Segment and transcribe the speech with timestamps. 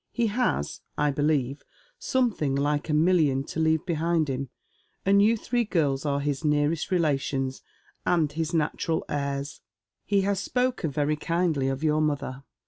[0.11, 1.61] He has, I believe,
[1.99, 4.49] something like a million to leave beliind him,
[5.05, 7.61] and you three girls are his nearest relations,
[8.03, 9.61] and his natural heirs.
[10.03, 12.41] He has spoken very kindly of your mother.